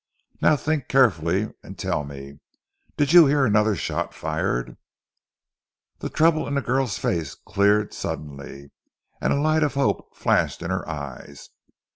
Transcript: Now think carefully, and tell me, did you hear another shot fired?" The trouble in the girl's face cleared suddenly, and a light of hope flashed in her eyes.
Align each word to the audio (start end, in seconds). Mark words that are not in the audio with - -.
Now 0.41 0.55
think 0.55 0.87
carefully, 0.87 1.53
and 1.61 1.77
tell 1.77 2.03
me, 2.03 2.39
did 2.97 3.13
you 3.13 3.27
hear 3.27 3.45
another 3.45 3.75
shot 3.75 4.15
fired?" 4.15 4.75
The 5.99 6.09
trouble 6.09 6.47
in 6.47 6.55
the 6.55 6.61
girl's 6.61 6.97
face 6.97 7.35
cleared 7.35 7.93
suddenly, 7.93 8.71
and 9.21 9.31
a 9.31 9.39
light 9.39 9.61
of 9.61 9.75
hope 9.75 10.17
flashed 10.17 10.63
in 10.63 10.71
her 10.71 10.89
eyes. 10.89 11.51